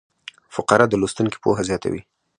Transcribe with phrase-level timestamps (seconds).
[0.55, 2.01] فقره د لوستونکي پوهه زیاتوي.